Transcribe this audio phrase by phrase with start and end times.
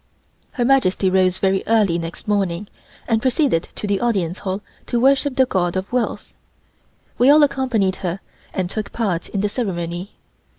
[0.53, 2.67] Her Majesty rose very early next morning
[3.07, 6.33] and proceeded to the Audience Hall to worship the God of Wealth.
[7.19, 8.19] We all accompanied her
[8.51, 10.15] and took part in the ceremony.